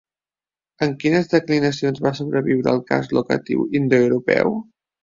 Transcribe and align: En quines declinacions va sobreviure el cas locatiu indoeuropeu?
En 0.85 0.95
quines 1.03 1.29
declinacions 1.35 2.01
va 2.09 2.15
sobreviure 2.21 2.75
el 2.75 2.83
cas 2.91 3.17
locatiu 3.21 3.71
indoeuropeu? 3.83 4.61